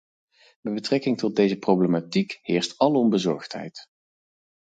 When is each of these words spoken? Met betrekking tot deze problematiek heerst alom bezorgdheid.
Met 0.61 0.73
betrekking 0.73 1.17
tot 1.17 1.35
deze 1.35 1.57
problematiek 1.57 2.39
heerst 2.41 2.73
alom 2.77 3.09
bezorgdheid. 3.09 3.85